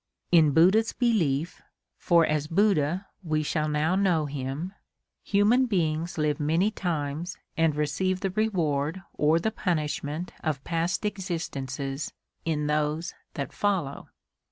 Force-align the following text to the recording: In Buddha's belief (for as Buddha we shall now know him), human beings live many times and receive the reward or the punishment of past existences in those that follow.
In 0.31 0.49
Buddha's 0.49 0.93
belief 0.93 1.61
(for 1.99 2.25
as 2.25 2.47
Buddha 2.47 3.05
we 3.23 3.43
shall 3.43 3.67
now 3.69 3.95
know 3.95 4.25
him), 4.25 4.73
human 5.21 5.67
beings 5.67 6.17
live 6.17 6.39
many 6.39 6.71
times 6.71 7.37
and 7.55 7.75
receive 7.75 8.21
the 8.21 8.31
reward 8.31 9.03
or 9.13 9.37
the 9.37 9.51
punishment 9.51 10.33
of 10.43 10.63
past 10.63 11.05
existences 11.05 12.13
in 12.45 12.65
those 12.65 13.13
that 13.35 13.53
follow. 13.53 14.07